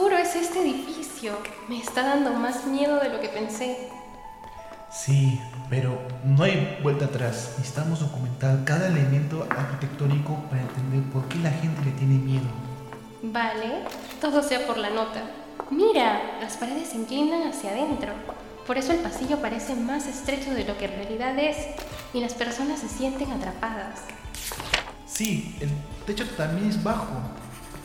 oscuro 0.00 0.16
es 0.16 0.34
este 0.34 0.62
edificio? 0.62 1.36
Me 1.68 1.78
está 1.78 2.02
dando 2.02 2.32
más 2.32 2.64
miedo 2.64 2.98
de 3.00 3.10
lo 3.10 3.20
que 3.20 3.28
pensé. 3.28 3.90
Sí, 4.90 5.38
pero 5.68 6.00
no 6.24 6.42
hay 6.42 6.78
vuelta 6.82 7.04
atrás. 7.04 7.56
Necesitamos 7.58 8.00
documentar 8.00 8.64
cada 8.64 8.86
elemento 8.86 9.46
arquitectónico 9.50 10.36
para 10.48 10.62
entender 10.62 11.02
por 11.12 11.28
qué 11.28 11.38
la 11.40 11.50
gente 11.50 11.84
le 11.84 11.90
tiene 11.92 12.14
miedo. 12.14 12.46
Vale, 13.22 13.84
todo 14.22 14.42
sea 14.42 14.66
por 14.66 14.78
la 14.78 14.88
nota. 14.88 15.22
Mira, 15.70 16.38
las 16.40 16.56
paredes 16.56 16.88
se 16.88 16.96
inclinan 16.96 17.46
hacia 17.46 17.72
adentro. 17.72 18.14
Por 18.66 18.78
eso 18.78 18.92
el 18.92 19.00
pasillo 19.00 19.36
parece 19.42 19.74
más 19.74 20.06
estrecho 20.06 20.54
de 20.54 20.64
lo 20.64 20.78
que 20.78 20.86
en 20.86 20.92
realidad 20.92 21.38
es 21.38 21.58
y 22.14 22.20
las 22.20 22.32
personas 22.32 22.80
se 22.80 22.88
sienten 22.88 23.30
atrapadas. 23.32 24.00
Sí, 25.06 25.56
el 25.60 25.68
techo 26.06 26.26
también 26.38 26.70
es 26.70 26.82
bajo, 26.82 27.20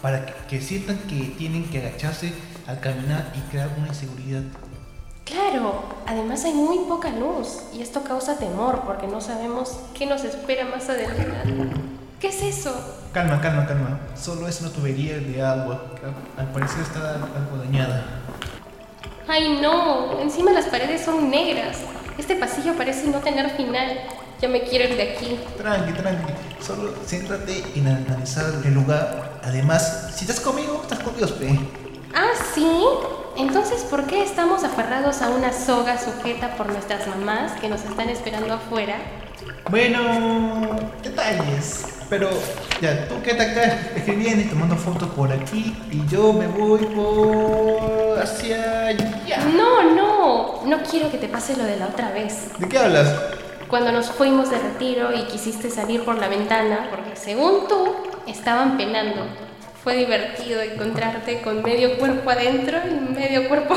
para 0.06 0.24
que, 0.48 0.62
sientan 0.62 1.00
que 1.10 1.34
tienen 1.36 1.68
que 1.68 1.80
agacharse 1.80 2.32
al 2.68 2.80
caminar 2.80 3.34
y 3.34 3.40
crear 3.50 3.72
una 3.76 3.88
inseguridad. 3.88 4.44
Claro, 5.24 5.82
además 6.06 6.46
hay 6.46 6.54
muy 6.54 6.86
poca 6.88 7.10
luz 7.10 7.64
y 7.74 7.82
esto 7.82 8.04
causa 8.04 8.38
temor 8.38 8.84
porque 8.86 9.08
no 9.08 9.20
sabemos 9.20 9.80
qué 9.96 10.06
nos 10.06 10.24
espera 10.24 10.66
más 10.66 10.90
adelante. 10.90 11.72
¿Qué 12.20 12.28
es 12.28 12.40
eso? 12.44 13.00
Calma, 13.14 13.42
calma, 13.42 13.66
calma. 13.66 14.00
Solo 14.16 14.48
es 14.48 14.62
una 14.62 14.70
tubería 14.70 15.18
de 15.18 15.42
agua. 15.42 15.84
Al 16.38 16.52
parecer 16.52 16.82
está 16.82 17.16
algo 17.16 17.58
dañada. 17.58 18.06
¡Ay 19.28 19.58
no! 19.60 20.20
Encima 20.22 20.52
las 20.52 20.66
paredes 20.66 21.04
son 21.04 21.32
negras. 21.32 21.80
Este 22.20 22.36
pasillo 22.36 22.76
parece 22.76 23.08
no 23.08 23.22
tener 23.22 23.50
final. 23.58 24.02
Ya 24.40 24.50
me 24.50 24.62
quiero 24.62 24.88
ir 24.88 24.98
de 24.98 25.14
aquí. 25.14 25.40
Tranqui, 25.58 25.94
tranqui. 25.94 26.34
Solo 26.62 26.94
céntrate 27.08 27.64
en 27.74 27.88
analizar 27.88 28.54
el 28.64 28.74
lugar. 28.76 29.35
Además, 29.46 30.10
si 30.16 30.26
estás 30.26 30.40
conmigo, 30.40 30.80
estás 30.82 31.00
con 31.00 31.16
Dios, 31.16 31.32
pe. 31.34 31.60
¿Ah, 32.16 32.32
sí? 32.56 32.68
Entonces, 33.38 33.84
¿por 33.84 34.06
qué 34.06 34.24
estamos 34.24 34.64
aferrados 34.64 35.22
a 35.22 35.30
una 35.30 35.54
soga 35.54 36.00
sujeta 36.00 36.56
por 36.56 36.72
nuestras 36.72 37.06
mamás 37.06 37.52
que 37.62 37.70
nos 37.70 37.84
están 37.84 38.10
esperando 38.10 38.56
afuera? 38.56 38.96
Bueno, 39.70 40.76
detalles. 41.04 41.86
Pero 42.10 42.30
ya, 42.82 43.08
tú 43.08 43.22
quédate 43.22 43.52
acá 43.52 43.80
escribiendo 43.96 44.42
y 44.44 44.46
tomando 44.46 44.76
fotos 44.76 45.10
por 45.10 45.32
aquí 45.32 45.76
y 45.92 46.04
yo 46.08 46.34
me 46.34 46.48
voy 46.48 46.80
por 46.86 48.20
hacia 48.20 48.88
allá. 48.88 49.46
No, 49.56 49.92
no, 49.92 50.66
no 50.66 50.84
quiero 50.90 51.12
que 51.12 51.18
te 51.18 51.28
pase 51.28 51.56
lo 51.56 51.66
de 51.66 51.78
la 51.78 51.88
otra 51.88 52.10
vez. 52.12 52.50
¿De 52.58 52.68
qué 52.68 52.80
hablas? 52.80 53.14
Cuando 53.68 53.92
nos 53.92 54.08
fuimos 54.08 54.50
de 54.50 54.58
retiro 54.58 55.14
y 55.14 55.26
quisiste 55.26 55.70
salir 55.70 56.04
por 56.04 56.18
la 56.18 56.30
ventana, 56.30 56.88
porque 56.90 57.16
según 57.16 57.68
tú, 57.68 57.96
estaban 58.28 58.78
penando. 58.78 59.26
Fue 59.84 59.96
divertido 59.98 60.62
encontrarte 60.62 61.42
con 61.42 61.62
medio 61.62 61.98
cuerpo 61.98 62.30
adentro 62.30 62.80
y 62.90 63.14
medio 63.14 63.48
cuerpo 63.48 63.76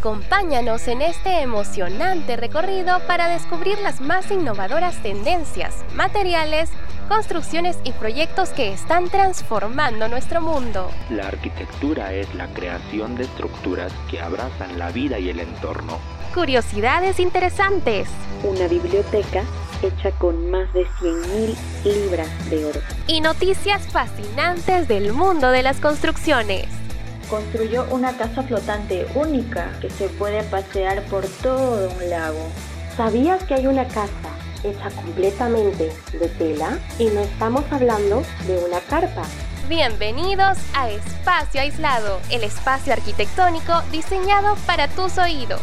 Acompáñanos 0.00 0.88
en 0.88 1.02
este 1.02 1.42
emocionante 1.42 2.36
recorrido 2.36 3.00
para 3.06 3.28
descubrir 3.28 3.78
las 3.80 4.00
más 4.00 4.30
innovadoras 4.30 5.02
tendencias, 5.02 5.84
materiales, 5.94 6.70
construcciones 7.10 7.76
y 7.82 7.90
proyectos 7.90 8.50
que 8.50 8.72
están 8.72 9.10
transformando 9.10 10.06
nuestro 10.06 10.40
mundo. 10.40 10.88
La 11.10 11.26
arquitectura 11.26 12.14
es 12.14 12.32
la 12.36 12.46
creación 12.54 13.16
de 13.16 13.24
estructuras 13.24 13.92
que 14.08 14.20
abrazan 14.20 14.78
la 14.78 14.92
vida 14.92 15.18
y 15.18 15.28
el 15.28 15.40
entorno. 15.40 15.98
Curiosidades 16.32 17.18
interesantes. 17.18 18.08
Una 18.44 18.68
biblioteca 18.68 19.42
hecha 19.82 20.12
con 20.12 20.52
más 20.52 20.72
de 20.72 20.86
100.000 20.86 21.56
libras 21.84 22.50
de 22.50 22.64
oro. 22.64 22.80
Y 23.08 23.20
noticias 23.20 23.88
fascinantes 23.88 24.86
del 24.86 25.12
mundo 25.12 25.50
de 25.50 25.64
las 25.64 25.80
construcciones 25.80 26.66
construyó 27.28 27.86
una 27.90 28.16
casa 28.16 28.42
flotante 28.44 29.06
única 29.16 29.72
que 29.80 29.90
se 29.90 30.08
puede 30.08 30.44
pasear 30.44 31.02
por 31.04 31.24
todo 31.42 31.90
un 31.90 32.10
lago. 32.10 32.48
¿Sabías 32.96 33.42
que 33.44 33.54
hay 33.54 33.66
una 33.66 33.86
casa 33.86 34.29
hecha 34.64 34.90
completamente 34.90 35.92
de 36.12 36.28
tela? 36.28 36.78
Y 36.98 37.06
no 37.06 37.20
estamos 37.20 37.64
hablando 37.70 38.22
de 38.46 38.58
una 38.64 38.80
carpa. 38.80 39.22
Bienvenidos 39.68 40.58
a 40.74 40.90
Espacio 40.90 41.60
Aislado, 41.60 42.20
el 42.30 42.42
espacio 42.42 42.92
arquitectónico 42.92 43.82
diseñado 43.92 44.56
para 44.66 44.88
tus 44.88 45.16
oídos. 45.18 45.60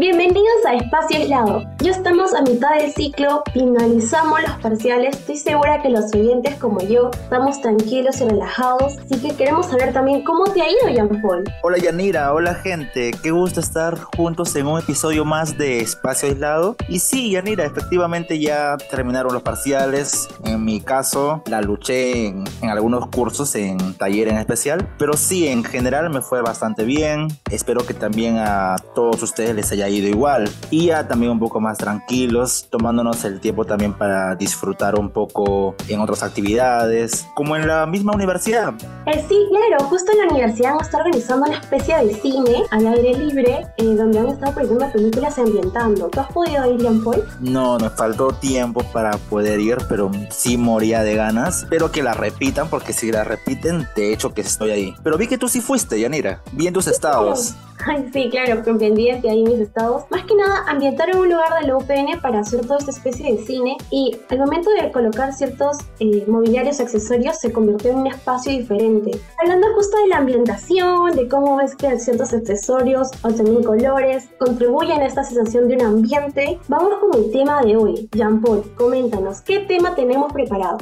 Bienvenidos 0.00 0.64
a 0.66 0.76
Espacio 0.76 1.18
Aislado. 1.18 1.62
Ya 1.80 1.90
estamos 1.90 2.32
a 2.32 2.40
mitad 2.40 2.74
del 2.78 2.90
ciclo, 2.90 3.42
finalizamos 3.52 4.40
los 4.40 4.52
parciales. 4.62 5.14
Estoy 5.14 5.36
segura 5.36 5.82
que 5.82 5.90
los 5.90 6.10
oyentes 6.14 6.54
como 6.54 6.80
yo 6.80 7.10
estamos 7.10 7.60
tranquilos 7.60 8.18
y 8.22 8.24
relajados, 8.24 8.96
así 8.96 9.20
que 9.20 9.36
queremos 9.36 9.66
saber 9.66 9.92
también 9.92 10.24
cómo 10.24 10.44
te 10.44 10.62
ha 10.62 10.70
ido, 10.70 10.88
Jean 10.90 11.20
Paul. 11.20 11.44
Hola 11.62 11.76
Yanira, 11.76 12.32
hola 12.32 12.54
gente, 12.54 13.10
qué 13.22 13.30
gusto 13.30 13.60
estar 13.60 13.98
juntos 14.16 14.56
en 14.56 14.68
un 14.68 14.78
episodio 14.78 15.26
más 15.26 15.58
de 15.58 15.80
Espacio 15.80 16.30
Aislado. 16.30 16.76
Y 16.88 17.00
sí, 17.00 17.32
Yanira, 17.32 17.66
efectivamente 17.66 18.40
ya 18.40 18.78
terminaron 18.90 19.34
los 19.34 19.42
parciales. 19.42 20.28
En 20.46 20.64
mi 20.64 20.80
caso, 20.80 21.42
la 21.44 21.60
luché 21.60 22.28
en, 22.28 22.44
en 22.62 22.70
algunos 22.70 23.06
cursos, 23.08 23.54
en 23.54 23.92
taller 23.98 24.28
en 24.28 24.38
especial, 24.38 24.88
pero 24.98 25.12
sí, 25.12 25.46
en 25.48 25.62
general 25.62 26.08
me 26.08 26.22
fue 26.22 26.40
bastante 26.40 26.84
bien. 26.84 27.28
Espero 27.50 27.84
que 27.84 27.92
también 27.92 28.38
a 28.38 28.76
todos 28.94 29.22
ustedes 29.22 29.54
les 29.54 29.70
haya 29.72 29.89
ido 29.90 30.08
igual 30.08 30.48
y 30.70 30.86
ya 30.86 31.06
también 31.06 31.32
un 31.32 31.38
poco 31.38 31.60
más 31.60 31.78
tranquilos, 31.78 32.66
tomándonos 32.70 33.24
el 33.24 33.40
tiempo 33.40 33.64
también 33.64 33.92
para 33.92 34.34
disfrutar 34.34 34.98
un 34.98 35.10
poco 35.10 35.74
en 35.88 36.00
otras 36.00 36.22
actividades, 36.22 37.26
como 37.34 37.56
en 37.56 37.66
la 37.66 37.86
misma 37.86 38.12
universidad. 38.12 38.74
Eh, 39.06 39.24
sí, 39.28 39.36
claro, 39.50 39.84
justo 39.84 40.12
en 40.12 40.18
la 40.18 40.32
universidad 40.32 40.74
está 40.80 40.98
organizando 40.98 41.46
una 41.46 41.58
especie 41.58 41.96
de 42.04 42.14
cine 42.14 42.62
al 42.70 42.86
aire 42.86 43.14
libre 43.14 43.66
eh, 43.76 43.84
donde 43.84 44.18
han 44.18 44.28
estado 44.28 44.54
proyectando 44.54 44.92
películas 44.92 45.38
ambientando. 45.38 46.08
¿Tú 46.08 46.20
has 46.20 46.32
podido 46.32 46.72
ir, 46.72 46.80
Jean 46.80 47.02
Paul? 47.02 47.24
No, 47.40 47.78
me 47.78 47.90
faltó 47.90 48.32
tiempo 48.32 48.82
para 48.92 49.12
poder 49.16 49.60
ir, 49.60 49.78
pero 49.88 50.10
sí 50.30 50.56
moría 50.56 51.02
de 51.02 51.14
ganas. 51.14 51.62
Espero 51.62 51.90
que 51.90 52.02
la 52.02 52.14
repitan, 52.14 52.68
porque 52.68 52.92
si 52.92 53.10
la 53.10 53.24
repiten, 53.24 53.86
de 53.96 54.12
hecho 54.12 54.32
que 54.32 54.42
estoy 54.42 54.70
ahí. 54.70 54.94
Pero 55.02 55.18
vi 55.18 55.26
que 55.26 55.38
tú 55.38 55.48
sí 55.48 55.60
fuiste, 55.60 55.98
Yanira. 55.98 56.42
Vi 56.52 56.66
en 56.66 56.74
tus 56.74 56.86
estados. 56.86 57.54
Ay, 57.86 58.10
sí, 58.12 58.28
claro, 58.30 58.62
comprendí 58.62 59.08
que 59.20 59.30
ahí 59.30 59.42
mis 59.42 59.60
estados. 59.60 59.79
Más 60.10 60.24
que 60.24 60.34
nada, 60.34 60.64
ambientaron 60.68 61.20
un 61.20 61.30
lugar 61.30 61.58
de 61.58 61.66
la 61.66 61.76
UPN 61.76 62.20
para 62.20 62.40
hacer 62.40 62.60
toda 62.62 62.78
esta 62.78 62.90
especie 62.90 63.32
de 63.32 63.44
cine 63.44 63.78
y 63.90 64.14
al 64.28 64.38
momento 64.38 64.68
de 64.70 64.92
colocar 64.92 65.32
ciertos 65.32 65.78
eh, 66.00 66.24
mobiliarios 66.26 66.80
accesorios 66.80 67.38
se 67.38 67.50
convirtió 67.50 67.92
en 67.92 67.98
un 68.00 68.06
espacio 68.08 68.52
diferente. 68.52 69.18
Hablando 69.40 69.68
justo 69.74 69.96
de 70.02 70.08
la 70.08 70.18
ambientación, 70.18 71.12
de 71.16 71.28
cómo 71.28 71.62
es 71.62 71.74
que 71.76 71.98
ciertos 71.98 72.34
accesorios 72.34 73.08
o 73.22 73.32
también 73.32 73.64
colores 73.64 74.28
contribuyen 74.38 75.00
a 75.00 75.06
esta 75.06 75.24
sensación 75.24 75.68
de 75.68 75.76
un 75.76 75.82
ambiente, 75.82 76.58
vamos 76.68 76.98
con 77.00 77.14
el 77.14 77.30
tema 77.30 77.62
de 77.62 77.76
hoy. 77.76 78.08
Jean 78.12 78.42
Paul, 78.42 78.62
coméntanos, 78.76 79.40
¿qué 79.40 79.60
tema 79.60 79.94
tenemos 79.94 80.30
preparado? 80.30 80.76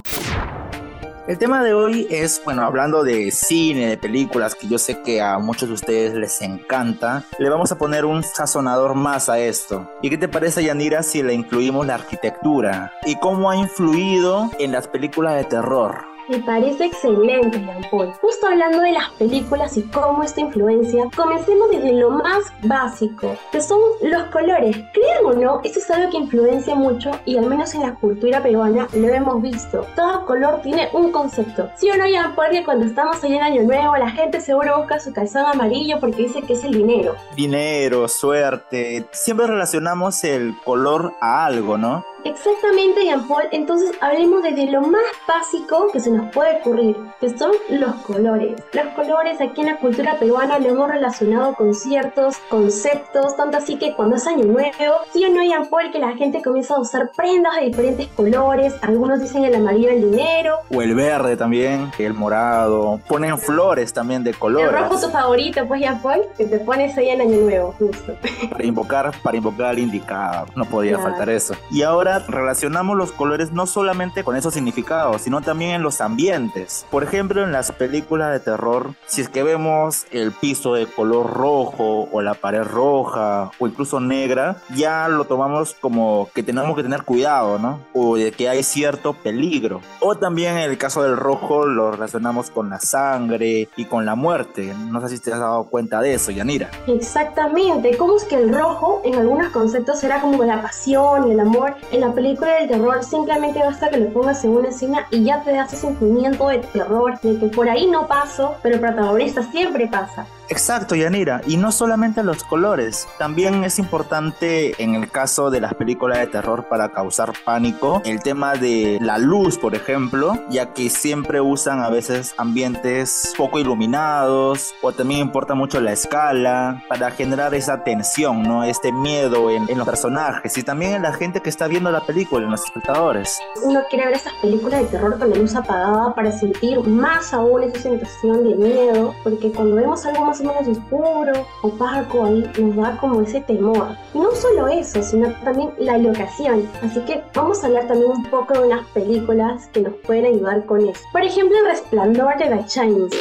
El 1.29 1.37
tema 1.37 1.63
de 1.63 1.75
hoy 1.75 2.07
es, 2.09 2.41
bueno, 2.43 2.63
hablando 2.63 3.05
de 3.05 3.31
cine, 3.33 3.87
de 3.87 3.99
películas, 3.99 4.55
que 4.55 4.67
yo 4.67 4.79
sé 4.79 5.03
que 5.03 5.21
a 5.21 5.39
muchos 5.39 5.69
de 5.69 5.75
ustedes 5.75 6.15
les 6.15 6.41
encanta, 6.41 7.23
le 7.39 7.51
vamos 7.51 7.71
a 7.71 7.77
poner 7.77 8.07
un 8.07 8.25
sazonador 8.25 8.95
más 8.95 9.29
a 9.29 9.39
esto. 9.39 9.93
¿Y 10.01 10.09
qué 10.09 10.17
te 10.17 10.27
parece, 10.27 10.65
Yanira, 10.65 11.03
si 11.03 11.23
le 11.23 11.35
incluimos 11.35 11.87
la 11.87 11.97
arquitectura? 11.97 12.95
¿Y 13.05 13.17
cómo 13.17 13.51
ha 13.51 13.57
influido 13.57 14.51
en 14.59 14.73
las 14.73 14.89
películas 14.89 15.37
de 15.37 15.45
terror? 15.45 16.07
Me 16.29 16.41
parece 16.41 16.85
excelente, 16.85 17.59
Jean 17.59 17.83
Paul. 17.91 18.13
Justo 18.21 18.47
hablando 18.47 18.81
de 18.81 18.93
las 18.93 19.09
películas 19.13 19.77
y 19.79 19.83
cómo 19.85 20.23
esta 20.23 20.43
influencia, 20.43 21.09
comencemos 21.17 21.71
desde 21.71 21.93
lo 21.95 22.11
más 22.11 22.45
básico, 22.65 23.35
que 23.51 23.63
son 23.63 23.81
los 24.03 24.25
colores. 24.25 24.77
Crean 24.93 25.25
o 25.25 25.33
no, 25.33 25.61
esto 25.65 25.79
es 25.79 25.91
algo 25.91 26.11
que 26.11 26.19
influencia 26.19 26.75
mucho 26.75 27.13
y 27.25 27.39
al 27.39 27.47
menos 27.47 27.75
en 27.75 27.81
la 27.83 27.95
cultura 27.95 28.43
peruana 28.43 28.89
lo 28.93 29.09
hemos 29.09 29.41
visto. 29.41 29.87
Todo 29.97 30.27
color 30.27 30.61
tiene 30.63 30.91
un 30.93 31.13
concepto. 31.13 31.71
¿Sí 31.77 31.89
o 31.91 31.97
no, 31.97 32.07
Jean 32.07 32.35
Paul, 32.35 32.51
que 32.51 32.65
cuando 32.65 32.85
estamos 32.85 33.25
ahí 33.25 33.35
en 33.35 33.43
Año 33.43 33.63
Nuevo, 33.63 33.97
la 33.97 34.11
gente 34.11 34.43
seguro 34.43 34.79
busca 34.79 35.01
su 35.01 35.15
calzón 35.15 35.47
amarillo 35.47 35.99
porque 35.99 36.25
dice 36.25 36.43
que 36.43 36.53
es 36.53 36.65
el 36.65 36.73
dinero? 36.73 37.15
Dinero, 37.37 38.07
suerte. 38.07 39.07
Siempre 39.13 39.47
relacionamos 39.47 40.23
el 40.25 40.55
color 40.63 41.15
a 41.23 41.47
algo, 41.47 41.79
¿no? 41.79 42.05
Exactamente, 42.25 43.05
Jean 43.05 43.27
Paul. 43.27 43.45
Entonces 43.53 43.93
hablemos 44.01 44.43
desde 44.43 44.71
lo 44.71 44.83
más 44.83 45.03
básico 45.27 45.89
que 45.93 46.01
se 46.01 46.11
nos 46.11 46.33
puede 46.33 46.59
ocurrir, 46.59 46.97
que 47.21 47.37
son 47.37 47.53
los 47.71 47.95
colores. 47.97 48.61
Los 48.73 48.87
colores 48.95 49.41
aquí 49.41 49.61
en 49.61 49.69
la 49.69 49.77
cultura 49.79 50.17
peruana 50.19 50.59
lo 50.59 50.69
hemos 50.69 50.89
relacionado 50.89 51.55
con 51.55 51.75
ciertos 51.75 52.39
conceptos, 52.49 53.37
tanto 53.37 53.59
así 53.59 53.77
que 53.77 53.95
cuando 53.95 54.17
es 54.17 54.27
año 54.27 54.45
nuevo, 54.45 54.97
sí 55.13 55.25
o 55.25 55.33
no, 55.33 55.43
Jean 55.43 55.69
Paul, 55.69 55.91
que 55.93 55.99
la 55.99 56.17
gente 56.17 56.43
comienza 56.43 56.75
a 56.75 56.81
usar 56.81 57.11
prendas 57.17 57.57
de 57.57 57.67
diferentes 57.67 58.09
colores. 58.09 58.75
Algunos 58.83 59.21
dicen 59.21 59.45
el 59.45 59.55
amarillo 59.55 59.91
el 59.91 60.11
dinero. 60.11 60.59
O 60.75 60.83
el 60.83 60.95
verde 60.95 61.37
también, 61.37 61.91
el 61.99 62.15
morado. 62.15 63.01
Ponen 63.09 63.39
flores 63.39 63.93
también 63.93 64.25
de 64.25 64.35
colores. 64.35 64.69
El 64.69 64.79
rojo 64.79 65.01
tu 65.01 65.09
favorito, 65.09 65.67
pues 65.67 65.81
Jean 65.81 66.03
Paul, 66.03 66.23
que 66.37 66.45
te 66.45 66.59
pones 66.59 66.97
ahí 66.99 67.11
en 67.11 67.21
año 67.21 67.37
nuevo, 67.39 67.75
justo. 67.79 68.15
Para 68.51 68.65
invocar, 68.65 69.13
para 69.23 69.37
invocar 69.37 69.67
al 69.67 69.79
indicado. 69.79 70.47
No 70.57 70.65
podía 70.65 70.99
faltar 70.99 71.31
eso. 71.31 71.55
Y 71.71 71.83
ahora 71.83 72.08
relacionamos 72.29 72.97
los 72.97 73.13
colores 73.13 73.53
no 73.53 73.67
solamente 73.67 74.25
con 74.25 74.37
esos 74.37 74.55
significados, 74.55 75.23
sino 75.23 75.41
también 75.41 75.73
en 75.73 75.83
los 75.83 76.01
ambientes. 76.01 76.87
Por 76.91 77.03
ejemplo, 77.03 77.45
en 77.45 77.53
las 77.53 77.73
películas 77.73 78.33
de 78.33 78.41
terror, 78.41 78.95
si 79.07 79.21
es 79.21 79.29
que 79.29 79.43
vemos 79.43 80.07
el 80.11 80.33
piso 80.33 80.75
de 80.75 80.87
color 80.87 81.33
rojo 81.33 82.09
o 82.11 82.23
la 82.23 82.35
pared 82.35 82.63
roja 82.63 83.51
o 83.59 83.67
incluso 83.67 84.01
negra, 84.01 84.57
ya 84.75 85.09
lo 85.09 85.25
tomamos 85.25 85.75
como 85.81 86.29
que 86.35 86.43
tenemos 86.43 86.77
que 86.77 86.83
tener 86.83 87.03
cuidado, 87.03 87.59
¿no? 87.59 87.81
O 87.93 88.17
de 88.17 88.33
que 88.33 88.49
hay 88.49 88.63
cierto 88.63 89.15
peligro. 89.15 89.81
O 90.01 90.17
también 90.17 90.57
en 90.57 90.71
el 90.71 90.79
caso 90.79 91.03
del 91.03 91.17
rojo 91.17 91.67
lo 91.67 91.91
relacionamos 91.91 92.51
con 92.51 92.71
la 92.71 92.81
sangre 92.81 93.69
y 93.77 93.85
con 93.85 94.07
la 94.07 94.15
muerte. 94.15 94.75
No 94.91 95.01
sé 95.01 95.17
si 95.17 95.23
te 95.23 95.33
has 95.33 95.41
dado 95.41 95.65
cuenta 95.65 96.01
de 96.01 96.15
eso, 96.15 96.31
Yanira. 96.31 96.71
Exactamente. 96.87 97.97
¿Cómo 97.97 98.17
es 98.17 98.25
que 98.25 98.37
el 98.37 98.53
rojo 98.53 99.03
en 99.05 99.15
algunos 99.15 99.49
conceptos 99.53 100.03
era 100.05 100.21
como 100.21 100.43
la 100.45 100.63
pasión 100.63 101.29
y 101.29 101.33
el 101.33 101.41
amor? 101.41 101.77
En 101.99 102.05
la 102.07 102.15
película 102.15 102.61
del 102.61 102.69
terror 102.69 103.03
simplemente 103.03 103.59
basta 103.59 103.91
que 103.91 103.97
lo 103.97 104.13
pongas 104.13 104.45
en 104.45 104.51
una 104.53 104.69
escena 104.69 105.09
y 105.11 105.25
ya 105.25 105.43
te 105.43 105.51
das 105.51 105.73
ese 105.73 105.89
sentimiento 105.89 106.47
de 106.47 106.59
terror, 106.59 107.19
de 107.21 107.41
que 107.41 107.47
por 107.47 107.69
ahí 107.69 107.89
no 107.89 108.07
paso, 108.07 108.55
pero 108.63 108.77
el 108.77 108.81
protagonista 108.81 109.43
siempre 109.43 109.89
pasa. 109.89 110.25
Exacto, 110.49 110.95
Yanira. 110.95 111.43
Y 111.47 111.57
no 111.57 111.73
solamente 111.73 112.23
los 112.23 112.43
colores, 112.43 113.07
también 113.19 113.65
es 113.65 113.79
importante 113.79 114.83
en 114.83 114.95
el 114.95 115.11
caso 115.11 115.51
de 115.51 115.61
las 115.61 115.75
películas 115.75 116.19
de 116.19 116.27
terror 116.27 116.69
para 116.69 116.91
causar 116.91 117.33
pánico, 117.45 118.01
el 118.05 118.23
tema 118.23 118.55
de 118.55 118.99
la 119.01 119.19
luz, 119.19 119.59
por 119.59 119.75
ejemplo, 119.75 120.35
ya 120.49 120.73
que 120.73 120.89
siempre 120.89 121.41
usan 121.41 121.81
a 121.81 121.91
veces 121.91 122.35
ambientes 122.39 123.35
poco 123.37 123.59
iluminados 123.59 124.75
o 124.81 124.93
también 124.93 125.21
importa 125.21 125.55
mucho 125.55 125.81
la 125.81 125.93
escala 125.93 126.83
para 126.89 127.11
generar 127.11 127.55
esa 127.55 127.85
tensión, 127.85 128.43
¿no? 128.43 128.65
Este 128.65 128.91
miedo 128.91 129.51
en, 129.51 129.67
los 129.77 129.87
personajes 129.87 130.57
y 130.57 130.63
también 130.63 130.95
en 130.95 131.03
la 131.03 131.13
gente 131.13 131.41
que 131.41 131.51
está 131.51 131.69
viendo 131.69 131.91
la 131.91 132.01
película, 132.01 132.45
en 132.45 132.51
los 132.51 132.65
espectadores. 132.65 133.39
Uno 133.63 133.81
quiere 133.91 134.07
ver 134.07 134.15
esas 134.17 134.33
películas 134.41 134.81
de 134.81 134.87
terror 134.87 135.19
con 135.19 135.31
la 135.31 135.37
luz 135.37 135.55
apagada 135.55 136.15
para 136.15 136.33
sentir 136.33 136.81
más 136.81 137.33
aún 137.33 137.63
esa 137.63 137.81
sensación 137.81 138.45
de 138.45 138.55
miedo, 138.57 139.15
porque 139.23 139.53
cuando 139.53 139.77
vemos 139.77 140.05
algo 140.07 140.25
más 140.25 140.38
menos 140.45 140.69
oscuro, 140.69 141.33
opaco, 141.63 142.25
ahí 142.25 142.51
nos 142.59 142.77
da 142.77 142.97
como 142.99 143.23
ese 143.23 143.41
temor. 143.41 143.97
Y 144.15 144.19
no 144.19 144.31
solo 144.33 144.69
eso, 144.69 145.03
sino 145.03 145.33
también 145.45 145.71
la 145.79 145.99
locación. 145.99 146.69
Así 146.83 147.01
que 147.01 147.23
vamos 147.35 147.63
a 147.63 147.67
hablar 147.67 147.87
también 147.87 148.11
un 148.11 148.25
poco 148.25 148.55
de 148.55 148.67
unas 148.67 148.87
películas 148.89 149.69
que 149.73 149.81
nos 149.81 149.95
pueden 150.07 150.27
ayudar 150.27 150.65
con 150.67 150.87
eso. 150.87 151.01
Por 151.13 151.23
ejemplo, 151.23 151.57
Resplandor 151.67 152.37
de 152.39 152.47
The 152.47 152.65
Chinese. 152.67 153.17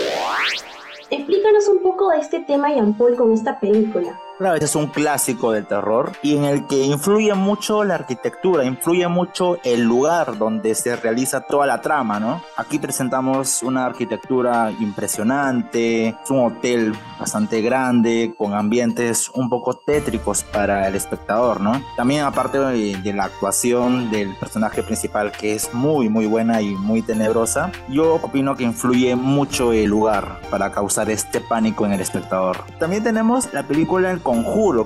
Explícanos 1.09 1.67
un 1.69 1.81
poco 1.81 2.09
de 2.09 2.19
este 2.19 2.41
tema, 2.41 2.73
Jean 2.73 2.93
Paul, 2.93 3.15
con 3.15 3.31
esta 3.31 3.59
película. 3.59 4.19
Claro, 4.37 4.53
este 4.53 4.65
es 4.65 4.75
un 4.75 4.85
clásico 4.85 5.51
del 5.51 5.65
terror 5.65 6.11
y 6.21 6.37
en 6.37 6.45
el 6.45 6.67
que 6.67 6.85
influye 6.85 7.33
mucho 7.33 7.83
la 7.83 7.95
arquitectura, 7.95 8.65
influye 8.65 9.07
mucho 9.07 9.57
el 9.63 9.81
lugar 9.81 10.37
donde 10.37 10.75
se 10.75 10.95
realiza 10.95 11.41
toda 11.41 11.65
la 11.65 11.81
trama, 11.81 12.19
¿no? 12.19 12.43
Aquí 12.55 12.77
presentamos 12.77 13.63
una 13.63 13.87
arquitectura 13.87 14.71
impresionante, 14.79 16.09
es 16.09 16.29
un 16.29 16.45
hotel 16.45 16.93
bastante 17.19 17.61
grande, 17.61 18.35
con 18.37 18.53
ambientes 18.53 19.27
un 19.33 19.49
poco 19.49 19.77
tétricos 19.77 20.43
para 20.43 20.87
el 20.87 20.93
espectador, 20.93 21.59
¿no? 21.59 21.81
También 21.95 22.23
aparte 22.23 22.59
de, 22.59 23.13
la 23.17 23.23
actuación 23.23 24.11
del 24.11 24.35
personaje 24.35 24.83
principal 24.83 25.31
que 25.31 25.55
es 25.55 25.73
muy, 25.73 26.09
muy 26.09 26.27
buena 26.27 26.61
y 26.61 26.75
muy 26.75 27.01
tenebrosa, 27.01 27.71
yo 27.89 28.15
opino 28.15 28.55
que 28.55 28.65
influye 28.65 29.15
mucho 29.15 29.73
el 29.73 29.89
lugar 29.89 30.41
para 30.51 30.71
causar 30.71 31.09
este 31.09 31.41
pánico 31.41 31.87
en 31.87 31.93
el 31.93 32.01
espectador. 32.01 32.63
También 32.77 33.01
tenemos 33.01 33.51
la 33.51 33.63
película 33.63 34.11
El 34.11 34.21
conjuro, 34.27 34.85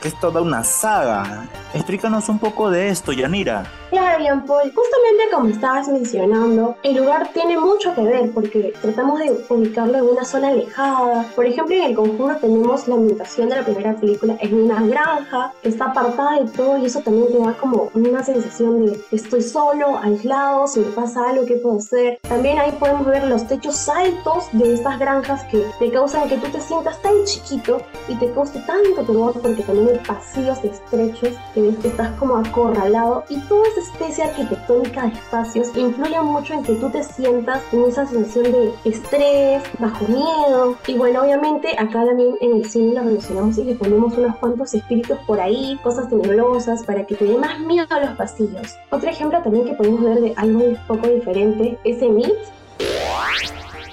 que 0.00 0.08
es 0.08 0.18
toda 0.18 0.40
una 0.40 0.64
saga. 0.64 1.46
Explícanos 1.74 2.28
un 2.28 2.38
poco 2.38 2.70
de 2.70 2.88
esto, 2.88 3.12
Yanira. 3.12 3.64
Claro, 3.90 4.22
Jean 4.22 4.44
Paul. 4.44 4.72
Justamente 4.74 5.24
como 5.32 5.48
estabas 5.48 5.88
mencionando, 5.88 6.76
el 6.82 6.96
lugar 6.96 7.28
tiene 7.32 7.58
mucho 7.58 7.94
que 7.94 8.02
ver 8.02 8.30
porque 8.32 8.74
tratamos 8.80 9.18
de 9.18 9.44
ubicarlo 9.48 9.98
en 9.98 10.04
una 10.04 10.24
zona 10.24 10.48
alejada. 10.48 11.26
Por 11.34 11.46
ejemplo, 11.46 11.74
en 11.74 11.82
El 11.82 11.94
Conjuro 11.94 12.36
tenemos 12.36 12.88
la 12.88 12.94
ambientación 12.94 13.48
de 13.48 13.56
la 13.56 13.64
primera 13.64 13.94
película 13.94 14.36
en 14.40 14.54
una 14.54 14.82
granja 14.82 15.52
que 15.62 15.68
está 15.68 15.86
apartada 15.86 16.40
de 16.40 16.50
todo 16.50 16.78
y 16.78 16.86
eso 16.86 17.00
también 17.00 17.28
te 17.28 17.38
da 17.38 17.52
como 17.54 17.90
una 17.94 18.22
sensación 18.22 18.86
de 18.86 19.00
estoy 19.12 19.42
solo, 19.42 19.98
aislado, 19.98 20.66
si 20.66 20.80
me 20.80 20.90
pasa 20.92 21.28
algo, 21.28 21.44
¿qué 21.46 21.54
puedo 21.56 21.78
hacer? 21.78 22.18
También 22.28 22.58
ahí 22.58 22.72
podemos 22.78 23.06
ver 23.06 23.24
los 23.24 23.46
techos 23.46 23.88
altos 23.88 24.48
de 24.52 24.74
estas 24.74 24.98
granjas 24.98 25.44
que 25.44 25.64
te 25.78 25.90
causan 25.90 26.28
que 26.28 26.36
tú 26.36 26.48
te 26.50 26.60
sientas 26.60 27.00
tan 27.02 27.12
chiquito 27.24 27.80
y 28.08 28.14
te 28.16 28.32
cause 28.32 28.58
tanto 28.66 29.02
terror 29.02 29.34
porque 29.40 29.62
también 29.62 29.88
hay 29.88 30.06
pasillos 30.06 30.58
estrechos 30.64 31.34
estás 31.66 32.10
como 32.18 32.36
acorralado 32.36 33.24
y 33.28 33.38
todo 33.42 33.64
especie 33.80 34.24
arquitectónica 34.24 35.02
de 35.02 35.14
espacios 35.14 35.76
influye 35.76 36.20
mucho 36.20 36.54
en 36.54 36.62
que 36.62 36.74
tú 36.74 36.88
te 36.90 37.02
sientas 37.02 37.62
en 37.72 37.84
esa 37.84 38.06
sensación 38.06 38.52
de 38.52 38.74
estrés, 38.84 39.62
bajo 39.78 40.06
miedo. 40.06 40.76
Y 40.86 40.94
bueno, 40.94 41.22
obviamente 41.22 41.72
acá 41.78 42.04
también 42.04 42.36
en 42.40 42.56
el 42.56 42.68
cine 42.68 42.94
lo 42.94 43.02
relacionamos 43.02 43.58
y 43.58 43.64
le 43.64 43.74
ponemos 43.74 44.16
unos 44.16 44.36
cuantos 44.36 44.74
espíritus 44.74 45.18
por 45.26 45.40
ahí, 45.40 45.78
cosas 45.82 46.08
tenebrosas, 46.08 46.82
para 46.84 47.06
que 47.06 47.14
te 47.14 47.24
dé 47.24 47.38
más 47.38 47.58
miedo 47.60 47.86
a 47.90 48.00
los 48.00 48.10
pasillos. 48.16 48.76
Otro 48.90 49.10
ejemplo 49.10 49.40
también 49.42 49.64
que 49.64 49.74
podemos 49.74 50.02
ver 50.02 50.20
de 50.20 50.34
algo 50.36 50.60
un 50.60 50.76
poco 50.86 51.08
diferente 51.08 51.78
es 51.84 52.02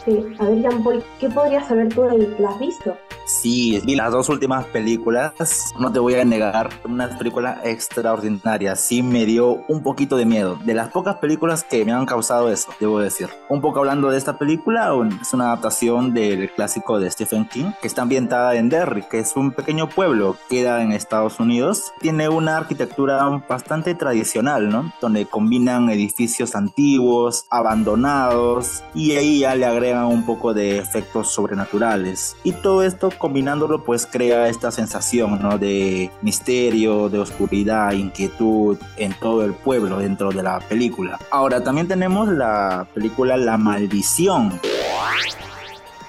Emit. 0.06 0.40
a 0.40 0.46
ver, 0.46 0.62
Jean 0.62 0.84
Paul, 0.84 1.04
¿qué 1.20 1.30
podrías 1.30 1.68
saber 1.68 1.90
tú 1.94 2.04
de? 2.04 2.36
¿Lo 2.40 2.50
has 2.50 2.60
visto? 2.60 2.98
Sí, 3.26 3.82
vi 3.84 3.96
las 3.96 4.12
dos 4.12 4.30
últimas 4.30 4.66
películas, 4.66 5.34
no 5.80 5.92
te 5.92 5.98
voy 5.98 6.14
a 6.14 6.24
negar, 6.24 6.70
una 6.84 7.18
película 7.18 7.60
extraordinaria, 7.64 8.76
sí 8.76 9.02
me 9.02 9.26
dio 9.26 9.64
un 9.68 9.82
poquito 9.82 10.16
de 10.16 10.28
miedo, 10.28 10.60
de 10.64 10.76
las 10.76 10.90
pocas 10.90 11.16
películas 11.16 11.64
que 11.64 11.84
me 11.86 11.92
han 11.92 12.06
causado 12.06 12.52
eso, 12.52 12.70
debo 12.80 13.00
decir. 13.00 13.30
Un 13.50 13.62
poco 13.62 13.80
hablando 13.80 14.12
de 14.12 14.20
esta 14.20 14.38
película, 14.38 14.94
es 15.20 15.34
una 15.34 15.46
adaptación 15.46 16.14
del 16.14 16.52
clásico 16.52 17.00
de 17.00 17.10
Stephen 17.10 17.46
King, 17.46 17.72
que 17.82 17.88
está 17.88 18.04
ambientada 18.04 18.54
en 18.56 18.70
Derry, 18.70 19.02
que 19.10 19.18
es 19.18 19.36
un 19.36 19.52
pequeño 19.54 19.90
pueblo, 19.90 20.38
queda 20.48 20.84
en 20.84 20.92
Estados 20.92 21.40
Unidos, 21.40 21.94
tiene 22.00 22.30
una 22.30 22.58
arquitectura 22.58 23.44
bastante 23.50 23.96
tradicional, 23.96 24.70
¿no? 24.70 24.94
Donde 25.02 25.26
combinan 25.26 25.90
edificios 25.90 26.56
antiguos, 26.56 27.48
abandonados, 27.50 28.84
y 28.94 29.14
ahí 29.14 29.40
ya 29.40 29.56
le 29.56 29.66
agregan 29.66 29.95
un 30.04 30.26
poco 30.26 30.54
de 30.54 30.78
efectos 30.78 31.32
sobrenaturales. 31.32 32.36
Y 32.44 32.52
todo 32.52 32.84
esto 32.84 33.10
combinándolo 33.18 33.84
pues 33.84 34.06
crea 34.06 34.50
esta 34.50 34.72
sensación 34.72 35.42
¿no? 35.42 35.58
de 35.58 36.12
misterio, 36.22 37.10
de 37.10 37.20
oscuridad, 37.20 37.94
inquietud 37.94 38.78
en 38.98 39.14
todo 39.14 39.46
el 39.46 39.54
pueblo 39.54 40.00
dentro 40.00 40.32
de 40.32 40.44
la 40.44 40.60
película. 40.60 41.20
Ahora 41.32 41.64
también 41.64 41.88
tenemos 41.88 42.28
la 42.28 42.88
película 42.94 43.38
La 43.38 43.58
Maldición 43.58 44.60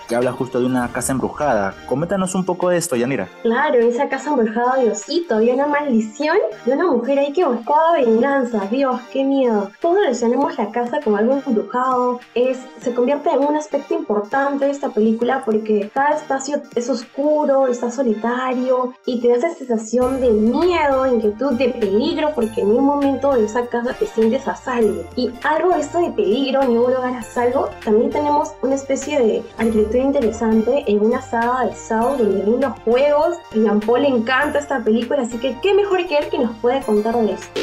que 0.09 0.17
habla 0.17 0.33
justo 0.33 0.61
de 0.61 0.67
una 0.67 0.89
casa 0.93 1.13
embrujada. 1.13 1.75
Coméntanos 1.89 2.35
un 2.35 2.45
poco 2.45 2.69
de 2.69 2.79
esto, 2.79 2.97
Yanira. 2.97 3.29
Claro, 3.43 3.79
esa 3.79 4.09
casa 4.09 4.31
embrujada, 4.31 4.77
Diosito, 4.77 5.37
había 5.37 5.55
una 5.55 5.67
maldición 5.67 6.37
de 6.65 6.73
una 6.73 6.87
mujer 6.87 7.19
ahí 7.19 7.33
que 7.33 7.45
buscaba 7.45 7.93
venganza. 7.95 8.67
Dios, 8.71 9.01
qué 9.13 9.25
miedo. 9.25 9.71
Todos 9.81 9.97
relacionamos 9.99 10.57
la 10.59 10.71
casa 10.71 11.01
con 11.03 11.17
algo 11.17 11.41
embrujado. 11.47 12.21
Es, 12.35 12.59
se 12.81 12.95
convierte 12.95 13.31
en 13.31 13.41
un 13.41 13.57
aspecto 13.57 13.95
importante 13.95 14.67
de 14.67 14.71
esta 14.71 14.91
película 14.91 15.43
porque 15.45 15.91
cada 15.93 16.17
espacio 16.17 16.63
es 16.75 16.89
oscuro, 16.89 17.67
está 17.67 17.91
solitario 17.91 18.95
y 19.05 19.21
te 19.21 19.29
da 19.29 19.37
esa 19.37 19.55
sensación 19.55 20.21
de 20.21 20.31
miedo, 20.31 21.07
inquietud, 21.07 21.53
de 21.53 21.71
peligro 21.71 22.33
porque 22.35 22.61
en 22.61 22.69
un 22.69 22.85
momento 22.85 23.35
de 23.35 23.45
esa 23.45 23.67
casa 23.67 23.93
te 23.95 24.07
sientes 24.07 24.47
a 24.47 24.57
salvo. 24.57 25.05
Y 25.17 25.33
algo 25.43 25.71
de 25.71 25.81
esto 25.81 26.01
de 26.01 26.11
peligro, 26.11 26.63
ni 26.65 26.77
un 26.77 26.93
lugar 26.93 27.15
a 27.15 27.23
salvo, 27.23 27.71
también 27.85 28.11
tenemos 28.11 28.53
una 28.63 28.75
especie 28.75 29.19
de 29.19 29.43
arquitectura 29.59 29.96
interesante 30.03 30.85
en 30.87 31.00
una 31.00 31.21
saga 31.23 31.67
de 31.67 31.75
Saw 31.75 32.17
donde 32.17 32.43
ven 32.43 32.61
los 32.61 32.79
juegos. 32.81 33.37
Y 33.55 33.67
a 33.67 33.73
le 33.73 34.09
encanta 34.09 34.59
esta 34.59 34.81
película, 34.81 35.23
así 35.23 35.38
que 35.38 35.57
qué 35.61 35.75
mejor 35.75 36.07
que 36.07 36.19
él 36.19 36.29
que 36.29 36.38
nos 36.38 36.57
puede 36.59 36.83
contar 36.83 37.17
de 37.17 37.33
esto. 37.33 37.61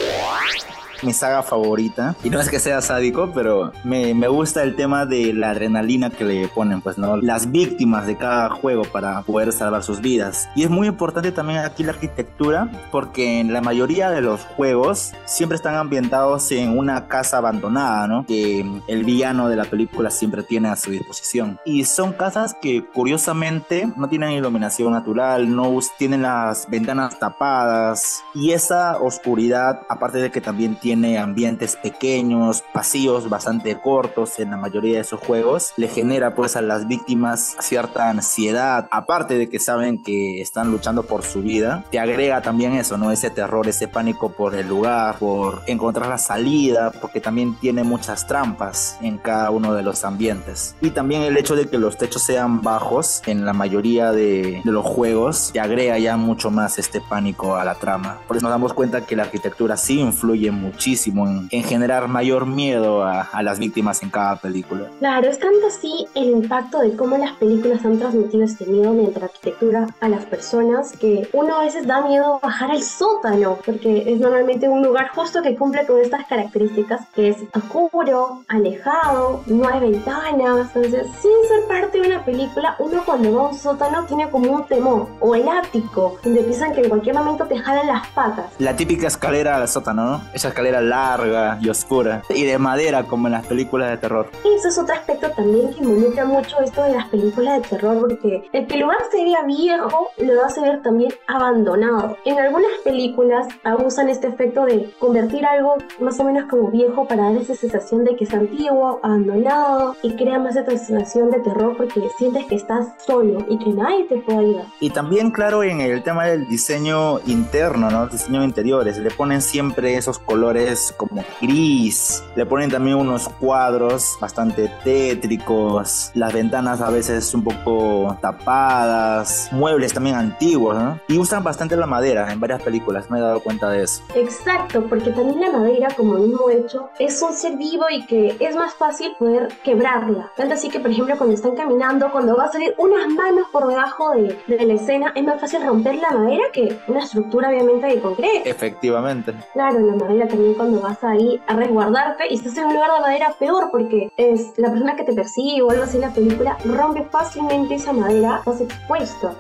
Mi 1.04 1.14
saga 1.14 1.44
favorita. 1.44 2.16
Y 2.24 2.30
no 2.30 2.40
es 2.40 2.50
que 2.50 2.60
sea 2.60 2.82
sádico, 2.82 3.32
pero 3.34 3.72
me, 3.84 4.14
me 4.14 4.28
gusta 4.28 4.64
el 4.64 4.76
tema 4.76 5.06
de 5.06 5.34
la 5.34 5.52
adrenalina 5.52 6.10
que 6.10 6.24
le 6.24 6.48
ponen, 6.48 6.82
pues, 6.82 6.98
¿no? 6.98 7.18
Las 7.18 7.52
víctimas 7.52 8.08
de 8.08 8.18
cada 8.18 8.50
juego 8.50 8.84
para 8.84 9.22
poder 9.22 9.52
salvar 9.52 9.84
sus 9.84 10.02
vidas. 10.02 10.50
Y 10.56 10.64
es 10.64 10.70
muy 10.70 10.88
importante 10.88 11.32
también 11.32 11.60
aquí 11.60 11.84
la 11.84 11.92
arquitectura, 11.92 12.70
porque 12.92 13.40
en 13.40 13.54
la 13.54 13.62
mayoría 13.62 14.10
de 14.10 14.22
los 14.22 14.42
juegos 14.42 15.14
siempre 15.26 15.56
están 15.56 15.76
ambientados 15.76 16.52
en 16.52 16.78
una 16.78 17.08
casa 17.08 17.38
abandonada, 17.38 18.08
¿no? 18.08 18.26
Que 18.26 18.66
el 18.88 19.04
villano 19.04 19.50
de 19.50 19.56
la 19.56 19.66
película 19.66 20.10
siempre 20.10 20.44
tiene 20.44 20.70
a 20.70 20.76
su 20.76 20.92
disposición. 20.92 21.60
Y 21.66 21.86
son 21.86 22.14
casas 22.14 22.56
que 22.62 22.84
curiosamente 22.86 23.92
no 23.98 24.08
tienen 24.08 24.32
iluminación 24.32 24.92
natural, 24.92 25.54
no 25.54 25.80
tienen 25.98 26.22
las 26.22 26.70
ventanas 26.70 27.20
tapadas 27.20 28.24
y 28.34 28.52
esa 28.52 28.98
oscuridad, 28.98 29.82
aparte 29.90 30.20
de 30.20 30.32
que 30.32 30.42
también 30.42 30.76
tiene 30.76 30.93
ambientes 31.18 31.76
pequeños, 31.76 32.64
pasillos 32.74 33.30
bastante 33.30 33.80
cortos 33.80 34.40
en 34.40 34.52
la 34.52 34.58
mayoría 34.58 34.96
de 34.96 35.02
esos 35.02 35.20
juegos, 35.20 35.74
le 35.78 35.88
genera 35.88 36.36
pues 36.36 36.56
a 36.56 36.62
las 36.62 36.88
víctimas 36.88 37.56
cierta 37.60 38.10
ansiedad, 38.10 38.88
aparte 38.92 39.38
de 39.38 39.50
que 39.50 39.60
saben 39.60 40.02
que 40.04 40.42
están 40.42 40.72
luchando 40.72 41.04
por 41.04 41.24
su 41.24 41.42
vida, 41.42 41.86
te 41.92 42.00
agrega 42.00 42.42
también 42.42 42.74
eso, 42.74 42.98
¿no? 42.98 43.12
Ese 43.12 43.30
terror, 43.30 43.68
ese 43.68 43.88
pánico 43.88 44.32
por 44.32 44.56
el 44.56 44.68
lugar, 44.68 45.18
por 45.20 45.62
encontrar 45.68 46.08
la 46.08 46.18
salida, 46.18 46.92
porque 46.92 47.22
también 47.22 47.56
tiene 47.56 47.84
muchas 47.84 48.28
trampas 48.28 48.98
en 49.02 49.18
cada 49.18 49.50
uno 49.52 49.74
de 49.74 49.84
los 49.84 50.04
ambientes. 50.04 50.76
Y 50.82 50.92
también 50.92 51.24
el 51.24 51.38
hecho 51.38 51.56
de 51.56 51.68
que 51.68 51.78
los 51.78 51.98
techos 51.98 52.24
sean 52.24 52.62
bajos 52.62 53.22
en 53.26 53.46
la 53.46 53.54
mayoría 53.54 54.12
de, 54.12 54.62
los 54.64 54.86
juegos, 54.86 55.52
te 55.54 55.60
agrega 55.60 55.98
ya 56.00 56.18
mucho 56.18 56.50
más 56.50 56.80
este 56.80 57.02
pánico 57.02 57.56
a 57.56 57.66
la 57.66 57.76
trama. 57.76 58.20
Por 58.28 58.38
eso 58.38 58.44
nos 58.44 58.52
damos 58.52 58.74
cuenta 58.74 59.06
que 59.06 59.16
la 59.16 59.24
arquitectura 59.24 59.78
sí 59.78 60.00
influye 60.00 60.52
muchísimo 60.84 61.26
en, 61.28 61.48
en 61.50 61.64
generar 61.64 62.10
mayor 62.10 62.46
miedo 62.46 63.04
a, 63.04 63.22
a, 63.22 63.42
las 63.42 63.58
víctimas 63.58 64.04
en 64.04 64.10
cada 64.10 64.36
película. 64.36 64.90
Claro, 65.00 65.30
es 65.30 65.40
tanto 65.40 65.68
así 65.68 66.08
el 66.14 66.30
impacto 66.30 66.80
de 66.80 66.94
cómo 66.98 67.18
las 67.18 67.32
películas 67.34 67.86
han 67.86 68.00
transmitido 68.00 68.44
este 68.44 68.66
miedo 68.66 68.92
mediante 68.92 69.22
la 69.22 69.28
arquitectura 69.28 69.88
a 70.02 70.10
las 70.10 70.26
personas 70.26 70.92
que 70.98 71.30
uno 71.32 71.56
a 71.56 71.64
veces 71.64 71.88
da 71.88 72.06
miedo 72.06 72.40
bajar 72.44 72.72
al 72.72 72.84
sótano 72.84 73.60
porque 73.66 74.04
es 74.08 74.20
normalmente 74.20 74.68
un 74.68 74.84
lugar 74.84 75.08
justo 75.16 75.42
que 75.42 75.56
cumple 75.56 75.86
con 75.86 76.02
estas 76.02 76.26
características 76.26 77.08
que 77.16 77.30
es 77.30 77.38
oscuro, 77.56 78.44
alejado, 78.50 79.42
no 79.48 79.66
hay 79.70 79.80
ventanas. 79.80 80.70
Entonces, 80.76 81.08
sin 81.22 81.48
ser 81.48 81.68
parte 81.70 82.02
de 82.02 82.08
una 82.08 82.26
película, 82.26 82.76
uno 82.80 83.04
cuando 83.06 83.34
va 83.34 83.46
a 83.46 83.50
un 83.52 83.58
sótano 83.58 84.06
tiene 84.06 84.30
como 84.30 84.52
un 84.52 84.66
temor 84.66 85.08
o 85.22 85.34
el 85.34 85.48
ático 85.48 86.18
donde 86.24 86.42
piensan 86.42 86.74
que 86.74 86.82
en 86.82 86.90
cualquier 86.90 87.16
momento 87.16 87.46
te 87.46 87.58
jalan 87.58 87.88
las 87.88 88.06
patas. 88.10 88.48
La 88.60 88.76
típica 88.76 89.08
escalera 89.08 89.56
al 89.56 89.70
sótano, 89.70 90.04
¿no? 90.04 90.22
Esa 90.34 90.50
escalera 90.50 90.63
larga 90.72 91.58
y 91.62 91.70
oscura 91.70 92.24
y 92.30 92.44
de 92.44 92.58
madera 92.58 93.04
como 93.04 93.28
en 93.28 93.34
las 93.34 93.46
películas 93.46 93.90
de 93.90 93.98
terror. 93.98 94.30
Y 94.44 94.56
eso 94.56 94.68
es 94.70 94.78
otro 94.78 94.96
aspecto 94.96 95.30
también 95.32 95.74
que 95.74 95.80
involucra 95.80 96.26
mucho 96.26 96.60
esto 96.62 96.84
de 96.84 96.94
las 96.94 97.08
películas 97.10 97.62
de 97.62 97.70
terror 97.70 98.00
porque 98.00 98.50
el 98.54 98.68
que 98.68 98.74
el 98.76 98.82
lugar 98.82 98.98
se 99.12 99.24
vea 99.24 99.44
viejo 99.44 100.10
lo 100.18 100.46
hace 100.46 100.62
ver 100.62 100.82
también 100.82 101.14
abandonado. 101.28 102.18
En 102.26 102.40
algunas 102.40 102.72
películas 102.84 103.48
abusan 103.64 104.10
este 104.10 104.28
efecto 104.28 104.66
de 104.66 104.92
convertir 105.00 105.46
algo 105.46 105.76
más 106.00 106.20
o 106.20 106.24
menos 106.24 106.50
como 106.50 106.70
viejo 106.70 107.08
para 107.08 107.24
dar 107.24 107.42
esa 107.42 107.56
sensación 107.56 108.04
de 108.04 108.16
que 108.16 108.24
es 108.26 108.34
antiguo, 108.34 109.00
abandonado 109.04 109.96
y 110.02 110.16
crea 110.16 110.40
más 110.40 110.56
esta 110.56 110.78
sensación 110.78 111.32
de 111.32 111.40
terror 111.40 111.76
porque 111.78 112.02
sientes 112.18 112.46
que 112.46 112.56
estás 112.56 112.88
solo 113.06 113.46
y 113.50 113.58
que 113.58 113.72
nadie 113.72 114.06
te 114.06 114.18
puede 114.18 114.40
ayudar. 114.40 114.66
Y 114.80 114.90
también, 114.90 115.32
claro, 115.32 115.64
en 115.64 115.82
el 115.82 116.04
tema 116.04 116.26
del 116.26 116.48
diseño 116.48 117.20
interno, 117.26 117.90
¿no? 117.90 118.08
Diseño 118.08 118.44
interiores, 118.44 118.98
le 118.98 119.12
ponen 119.12 119.42
siempre 119.42 119.96
esos 119.96 120.20
colores 120.20 120.53
como 120.98 121.24
gris, 121.42 122.24
le 122.36 122.46
ponen 122.46 122.70
también 122.70 122.98
unos 122.98 123.28
cuadros 123.28 124.18
bastante 124.20 124.70
tétricos, 124.84 126.12
las 126.14 126.34
ventanas 126.34 126.82
a 126.82 126.90
veces 126.90 127.34
un 127.34 127.44
poco 127.44 128.18
tapadas, 128.22 129.50
muebles 129.52 129.94
también 129.94 130.16
antiguos, 130.16 130.76
¿no? 130.76 131.00
Y 131.08 131.18
usan 131.18 131.44
bastante 131.44 131.76
la 131.76 131.88
madera 131.88 132.32
en 132.32 132.40
varias 132.40 132.62
películas, 132.62 133.10
me 133.10 133.18
he 133.18 133.22
dado 133.22 133.40
cuenta 133.40 133.70
de 133.70 133.84
eso. 133.84 134.04
Exacto, 134.16 134.84
porque 134.90 135.12
también 135.12 135.42
la 135.42 135.52
madera, 135.52 135.88
como 135.96 136.16
mismo 136.16 136.50
hecho, 136.50 136.90
es 137.00 137.22
un 137.22 137.34
ser 137.34 137.58
vivo 137.58 137.86
y 137.90 138.06
que 138.06 138.36
es 138.40 138.56
más 138.56 138.74
fácil 138.74 139.16
poder 139.18 139.50
quebrarla. 139.64 140.32
Tanto 140.36 140.54
así 140.54 140.70
que, 140.70 140.80
por 140.80 140.92
ejemplo, 140.92 141.18
cuando 141.18 141.36
están 141.36 141.56
caminando, 141.56 142.12
cuando 142.12 142.36
va 142.36 142.46
a 142.46 142.52
salir 142.52 142.74
unas 142.78 143.08
manos 143.08 143.48
por 143.52 143.68
debajo 143.68 144.12
de, 144.12 144.38
de 144.48 144.66
la 144.66 144.74
escena, 144.74 145.12
es 145.16 145.24
más 145.24 145.40
fácil 145.40 145.66
romper 145.66 145.96
la 145.96 146.12
madera 146.12 146.44
que 146.52 146.78
una 146.88 147.00
estructura, 147.00 147.50
obviamente, 147.50 147.88
de 147.88 148.00
concreto. 148.00 148.42
Efectivamente. 148.46 149.34
Claro, 149.54 149.80
la 149.80 149.96
madera 149.96 150.28
también 150.28 150.43
cuando 150.58 150.82
vas 150.82 151.04
ahí 151.04 151.42
a 151.48 151.56
resguardarte 151.56 152.26
y 152.30 152.36
estás 152.36 152.58
en 152.58 152.66
un 152.66 152.74
lugar 152.74 152.92
de 152.94 153.00
madera 153.00 153.36
peor 153.40 153.70
porque 153.72 154.12
es 154.18 154.54
la 154.58 154.70
persona 154.70 154.96
que 154.96 155.04
te 155.04 155.14
persigue 155.14 155.62
o 155.62 155.72
algo 155.72 155.84
así 155.84 155.98
en 155.98 156.02
la 156.02 156.14
película 156.14 156.58
rompe 156.66 157.04
fácilmente 157.10 157.76
esa 157.76 157.94
madera, 157.94 158.38
estás 158.40 158.62
expuesto. 158.62 159.36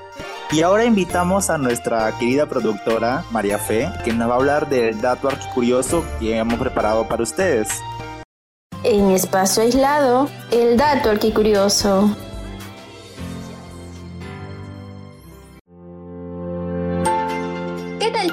Y 0.51 0.61
ahora 0.61 0.85
invitamos 0.85 1.49
a 1.49 1.57
nuestra 1.57 2.17
querida 2.19 2.45
productora 2.45 3.23
María 3.31 3.57
Fe, 3.57 3.89
que 4.05 4.13
nos 4.13 4.29
va 4.29 4.33
a 4.33 4.37
hablar 4.37 4.69
del 4.69 5.01
dato 5.01 5.29
curioso 5.53 6.03
que 6.19 6.37
hemos 6.37 6.59
preparado 6.59 7.07
para 7.07 7.23
ustedes. 7.23 7.69
En 8.83 9.11
espacio 9.11 9.63
aislado, 9.63 10.27
el 10.51 10.77
dato 10.77 11.09
arquicurioso. 11.09 12.15
¿Qué 12.31 12.32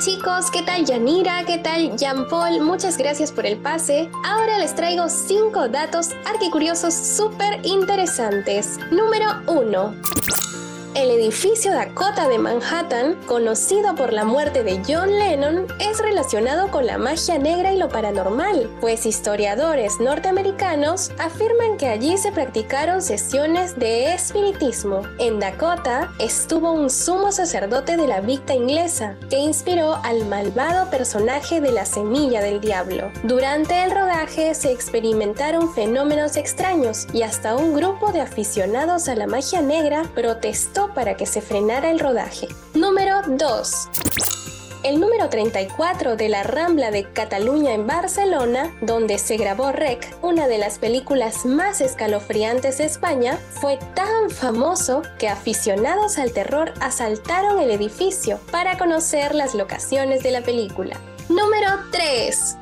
chicos? 0.00 0.50
¿Qué 0.50 0.62
tal 0.62 0.86
Yanira? 0.86 1.44
¿Qué 1.44 1.58
tal 1.58 1.94
Jean 1.94 2.26
Paul? 2.28 2.62
Muchas 2.62 2.96
gracias 2.96 3.30
por 3.30 3.44
el 3.44 3.58
pase. 3.58 4.10
Ahora 4.24 4.58
les 4.58 4.74
traigo 4.74 5.10
5 5.10 5.68
datos 5.68 6.08
arquicuriosos 6.24 6.94
súper 6.94 7.60
interesantes. 7.64 8.78
Número 8.90 9.26
1. 9.46 9.94
El 11.00 11.10
edificio 11.12 11.72
Dakota 11.72 12.28
de 12.28 12.38
Manhattan, 12.38 13.14
conocido 13.24 13.94
por 13.94 14.12
la 14.12 14.26
muerte 14.26 14.62
de 14.62 14.82
John 14.86 15.08
Lennon, 15.18 15.66
es 15.78 15.98
relacionado 15.98 16.70
con 16.70 16.84
la 16.84 16.98
magia 16.98 17.38
negra 17.38 17.72
y 17.72 17.78
lo 17.78 17.88
paranormal, 17.88 18.68
pues 18.82 19.06
historiadores 19.06 19.98
norteamericanos 19.98 21.10
afirman 21.18 21.78
que 21.78 21.88
allí 21.88 22.18
se 22.18 22.32
practicaron 22.32 23.00
sesiones 23.00 23.78
de 23.78 24.12
espiritismo. 24.12 25.00
En 25.18 25.40
Dakota 25.40 26.12
estuvo 26.18 26.70
un 26.70 26.90
sumo 26.90 27.32
sacerdote 27.32 27.96
de 27.96 28.06
la 28.06 28.20
Victa 28.20 28.52
inglesa, 28.52 29.16
que 29.30 29.38
inspiró 29.38 29.94
al 30.02 30.26
malvado 30.26 30.90
personaje 30.90 31.62
de 31.62 31.72
la 31.72 31.86
Semilla 31.86 32.42
del 32.42 32.60
Diablo. 32.60 33.10
Durante 33.22 33.84
el 33.84 33.90
rodaje 33.90 34.54
se 34.54 34.70
experimentaron 34.70 35.72
fenómenos 35.72 36.36
extraños 36.36 37.06
y 37.14 37.22
hasta 37.22 37.56
un 37.56 37.72
grupo 37.74 38.12
de 38.12 38.20
aficionados 38.20 39.08
a 39.08 39.14
la 39.14 39.26
magia 39.26 39.62
negra 39.62 40.02
protestó 40.14 40.89
para 40.94 41.16
que 41.16 41.26
se 41.26 41.40
frenara 41.40 41.90
el 41.90 41.98
rodaje. 41.98 42.48
Número 42.74 43.22
2. 43.26 43.88
El 44.82 44.98
número 44.98 45.28
34 45.28 46.16
de 46.16 46.30
la 46.30 46.42
Rambla 46.42 46.90
de 46.90 47.04
Cataluña 47.12 47.74
en 47.74 47.86
Barcelona, 47.86 48.74
donde 48.80 49.18
se 49.18 49.36
grabó 49.36 49.72
Rec, 49.72 50.16
una 50.22 50.48
de 50.48 50.56
las 50.56 50.78
películas 50.78 51.44
más 51.44 51.82
escalofriantes 51.82 52.78
de 52.78 52.84
España, 52.84 53.38
fue 53.60 53.78
tan 53.94 54.30
famoso 54.30 55.02
que 55.18 55.28
aficionados 55.28 56.16
al 56.16 56.32
terror 56.32 56.72
asaltaron 56.80 57.60
el 57.60 57.70
edificio 57.70 58.40
para 58.50 58.78
conocer 58.78 59.34
las 59.34 59.54
locaciones 59.54 60.22
de 60.22 60.30
la 60.30 60.40
película. 60.40 60.96
Número 61.28 61.68
3. 61.92 62.56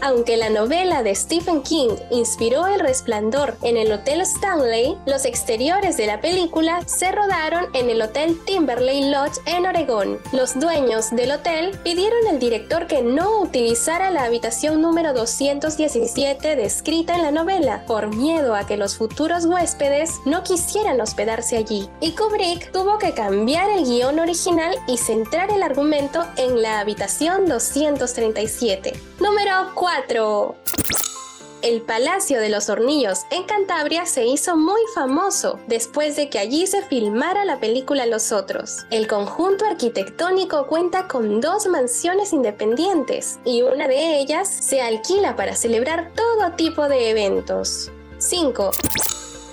Aunque 0.00 0.36
la 0.36 0.48
novela 0.48 1.02
de 1.02 1.14
Stephen 1.14 1.62
King 1.62 1.90
inspiró 2.10 2.66
el 2.66 2.80
resplandor 2.80 3.56
en 3.62 3.76
el 3.76 3.90
Hotel 3.92 4.20
Stanley, 4.20 4.96
los 5.06 5.24
exteriores 5.24 5.96
de 5.96 6.06
la 6.06 6.20
película 6.20 6.82
se 6.86 7.10
rodaron 7.10 7.66
en 7.74 7.90
el 7.90 8.00
Hotel 8.00 8.38
Timberley 8.46 9.10
Lodge 9.10 9.38
en 9.46 9.66
Oregón. 9.66 10.18
Los 10.32 10.58
dueños 10.58 11.10
del 11.10 11.32
hotel 11.32 11.76
pidieron 11.82 12.28
al 12.28 12.38
director 12.38 12.86
que 12.86 13.02
no 13.02 13.40
utilizara 13.40 14.10
la 14.10 14.24
habitación 14.24 14.80
número 14.80 15.12
217 15.14 16.56
descrita 16.56 17.16
en 17.16 17.22
la 17.22 17.30
novela, 17.32 17.84
por 17.86 18.14
miedo 18.14 18.54
a 18.54 18.66
que 18.66 18.76
los 18.76 18.96
futuros 18.96 19.46
huéspedes 19.46 20.20
no 20.24 20.42
quisieran 20.44 21.00
hospedarse 21.00 21.56
allí. 21.56 21.88
Y 22.00 22.12
Kubrick 22.12 22.70
tuvo 22.72 22.98
que 22.98 23.12
cambiar 23.12 23.70
el 23.70 23.84
guion 23.84 24.20
original 24.20 24.76
y 24.86 24.96
centrar 24.98 25.50
el 25.50 25.62
argumento 25.62 26.24
en 26.36 26.62
la 26.62 26.80
habitación 26.80 27.46
237. 27.46 28.92
Número 29.20 29.72
4. 29.74 30.54
El 31.62 31.82
Palacio 31.82 32.40
de 32.40 32.50
los 32.50 32.68
Hornillos 32.68 33.22
en 33.32 33.42
Cantabria 33.42 34.06
se 34.06 34.24
hizo 34.24 34.56
muy 34.56 34.80
famoso 34.94 35.58
después 35.66 36.14
de 36.14 36.30
que 36.30 36.38
allí 36.38 36.68
se 36.68 36.82
filmara 36.82 37.44
la 37.44 37.58
película 37.58 38.06
Los 38.06 38.30
Otros. 38.30 38.86
El 38.92 39.08
conjunto 39.08 39.64
arquitectónico 39.64 40.68
cuenta 40.68 41.08
con 41.08 41.40
dos 41.40 41.66
mansiones 41.66 42.32
independientes 42.32 43.40
y 43.44 43.62
una 43.62 43.88
de 43.88 44.20
ellas 44.20 44.48
se 44.48 44.82
alquila 44.82 45.34
para 45.34 45.56
celebrar 45.56 46.12
todo 46.14 46.52
tipo 46.52 46.88
de 46.88 47.10
eventos. 47.10 47.90
5. 48.18 48.70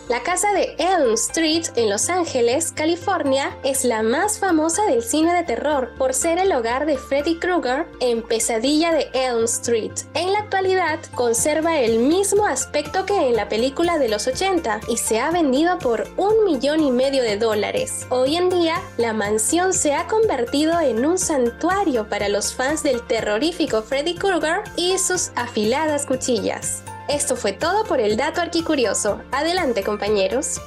La 0.07 0.21
casa 0.21 0.53
de 0.53 0.75
Elm 0.77 1.15
Street 1.15 1.65
en 1.75 1.89
Los 1.89 2.12
Ángeles, 2.12 2.71
California, 2.71 3.57
es 3.63 3.83
la 3.83 4.03
más 4.03 4.38
famosa 4.38 4.85
del 4.85 5.01
cine 5.01 5.33
de 5.33 5.41
terror 5.41 5.93
por 5.97 6.13
ser 6.13 6.38
el 6.38 6.51
hogar 6.51 6.85
de 6.85 6.95
Freddy 6.95 7.39
Krueger 7.39 7.88
en 8.01 8.21
Pesadilla 8.21 8.91
de 8.91 9.09
Elm 9.13 9.45
Street. 9.45 9.93
En 10.13 10.31
la 10.31 10.39
actualidad 10.41 11.00
conserva 11.15 11.79
el 11.79 11.97
mismo 11.97 12.45
aspecto 12.45 13.07
que 13.07 13.29
en 13.29 13.35
la 13.35 13.50
película 13.50 13.97
de 13.97 14.09
los 14.09 14.27
80 14.27 14.81
y 14.89 14.97
se 14.97 15.19
ha 15.19 15.31
vendido 15.31 15.79
por 15.79 16.07
un 16.17 16.45
millón 16.45 16.81
y 16.81 16.91
medio 16.91 17.24
de 17.24 17.38
dólares. 17.38 18.05
Hoy 18.12 18.35
en 18.35 18.50
día, 18.50 18.79
la 18.97 19.12
mansión 19.12 19.74
se 19.74 19.95
ha 19.95 20.05
convertido 20.05 20.79
en 20.81 21.03
un 21.03 21.17
santuario 21.17 22.07
para 22.07 22.29
los 22.29 22.53
fans 22.53 22.83
del 22.83 23.01
terrorífico 23.01 23.81
Freddy 23.81 24.13
Krueger 24.13 24.62
y 24.75 25.00
sus 25.00 25.31
afiladas 25.35 26.05
cuchillas. 26.05 26.83
Esto 27.07 27.35
fue 27.35 27.53
todo 27.53 27.83
por 27.83 28.00
el 28.00 28.17
dato 28.17 28.41
arquicurioso. 28.41 29.21
Adelante 29.31 29.83
compañeros. 29.83 30.59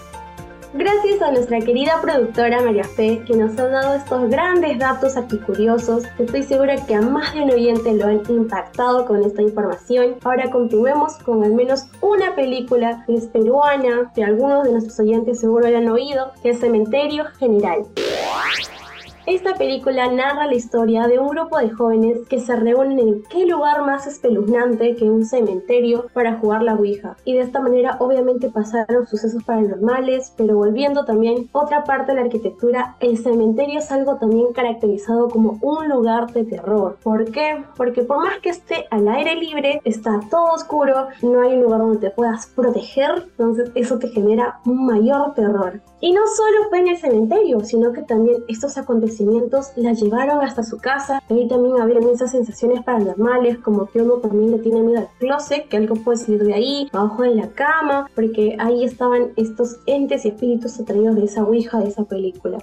Gracias 0.73 1.21
a 1.21 1.33
nuestra 1.33 1.59
querida 1.61 2.01
productora 2.01 2.61
María 2.61 2.85
Fe, 2.85 3.25
que 3.27 3.35
nos 3.35 3.59
ha 3.59 3.69
dado 3.69 3.95
estos 3.95 4.31
grandes 4.31 4.79
datos 4.79 5.17
arquicuriosos. 5.17 6.05
Estoy 6.19 6.45
segura 6.45 6.77
que 6.87 6.95
a 6.95 7.01
más 7.01 7.35
de 7.35 7.43
un 7.43 7.51
oyente 7.51 7.93
lo 7.95 8.07
han 8.07 8.23
impactado 8.29 9.05
con 9.07 9.25
esta 9.25 9.43
información. 9.43 10.17
Ahora 10.23 10.49
continuemos 10.51 11.15
con 11.25 11.43
al 11.43 11.55
menos 11.55 11.87
una 12.03 12.37
película 12.37 13.03
que 13.07 13.17
es 13.17 13.25
peruana, 13.27 14.13
que 14.15 14.23
algunos 14.23 14.65
de 14.65 14.73
nuestros 14.73 15.01
oyentes 15.01 15.41
seguro 15.41 15.67
hayan 15.67 15.89
oído, 15.89 16.33
que 16.43 16.51
es 16.51 16.61
Cementerio 16.61 17.25
General. 17.39 17.85
Esta 19.29 19.57
película 19.57 20.11
narra 20.11 20.47
la 20.47 20.55
historia 20.55 21.07
de 21.07 21.19
un 21.19 21.29
grupo 21.29 21.59
de 21.59 21.69
jóvenes 21.69 22.27
que 22.31 22.41
se 22.41 22.57
reúnen 22.57 22.99
en 22.99 23.23
qué 23.25 23.45
lugar 23.45 23.85
más 23.85 24.07
espeluznante 24.07 24.97
que 24.97 25.05
un 25.05 25.27
cementerio 25.27 26.07
para 26.15 26.39
jugar 26.39 26.63
la 26.63 26.73
Ouija. 26.73 27.15
Y 27.27 27.35
de 27.35 27.41
esta 27.41 27.61
manera 27.61 27.99
obviamente 28.01 28.49
pasaron 28.49 29.07
sucesos 29.07 29.45
paranormales, 29.45 30.33
pero 30.35 30.57
volviendo 30.57 31.05
también 31.05 31.47
otra 31.53 31.85
parte 31.85 32.13
de 32.13 32.21
la 32.21 32.25
arquitectura, 32.25 32.97
el 33.01 33.19
cementerio 33.19 33.81
es 33.81 33.93
algo 33.93 34.17
también 34.17 34.55
caracterizado 34.55 35.29
como 35.29 35.59
un 35.61 35.91
lugar 35.91 36.33
de 36.33 36.45
terror. 36.45 36.97
¿Por 37.03 37.31
qué? 37.31 37.63
Porque 37.77 38.05
por 38.05 38.21
más 38.21 38.39
que 38.39 38.49
esté 38.49 38.87
al 38.91 39.09
aire 39.09 39.37
libre, 39.37 39.83
está 39.85 40.21
todo 40.31 40.55
oscuro, 40.55 41.09
no 41.21 41.43
hay 41.43 41.53
un 41.53 41.65
lugar 41.65 41.81
donde 41.81 41.99
te 41.99 42.11
puedas 42.11 42.47
proteger, 42.47 43.27
entonces 43.33 43.73
eso 43.75 43.99
te 43.99 44.09
genera 44.09 44.61
un 44.65 44.87
mayor 44.87 45.35
terror. 45.35 45.83
Y 46.01 46.13
no 46.13 46.21
solo 46.29 46.69
fue 46.69 46.79
en 46.79 46.89
el 46.89 46.97
cementerio, 46.97 47.61
sino 47.61 47.93
que 47.93 48.03
también 48.03 48.45
estos 48.47 48.79
acontecimientos 48.79 49.73
la 49.75 49.93
llevaron 49.93 50.41
hasta 50.43 50.63
su 50.63 50.79
casa. 50.79 51.21
Ahí 51.29 51.49
también 51.49 51.81
habían 51.81 52.09
esas 52.09 52.31
sensaciones 52.31 52.85
paranormales, 52.85 53.59
como 53.59 53.87
que 53.87 54.03
uno 54.03 54.15
también 54.15 54.53
le 54.53 54.59
tiene 54.59 54.83
miedo 54.83 55.01
al 55.01 55.09
closet, 55.19 55.69
que 55.69 55.77
algo 55.77 55.97
puede 55.97 56.19
salir 56.19 56.45
de 56.45 56.55
ahí, 56.55 56.89
abajo 56.93 57.23
de 57.23 57.35
la 57.35 57.49
cama, 57.49 58.09
porque 58.15 58.57
ahí 58.61 58.85
estaban 58.85 59.33
estos 59.37 59.81
entes 59.87 60.25
y 60.25 60.29
espíritus 60.29 60.79
atraídos 60.79 61.17
de 61.17 61.25
esa 61.25 61.43
ouija 61.43 61.81
de 61.81 61.89
esa 61.89 62.05
película. 62.05 62.59